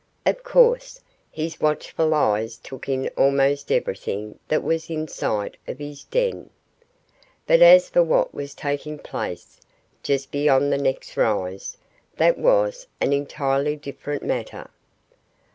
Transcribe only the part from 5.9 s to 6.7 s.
den.